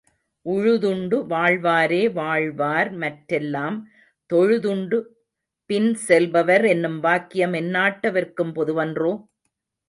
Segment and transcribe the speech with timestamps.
[0.45, 3.77] உழுதுண்டு வாழ்வாரே வாழ்வார்மற் றெல்லாம்
[4.29, 4.99] தொழுதுண்டு
[5.69, 9.13] பின்செல் power என்னும் வாக்கியம் எந்நாட்டவர்க்கும் பொதுவன்றோ?